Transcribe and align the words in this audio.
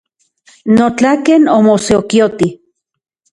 Notlaken 0.77 1.43
omosokioti. 1.57 2.49